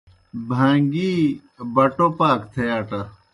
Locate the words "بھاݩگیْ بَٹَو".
0.49-2.07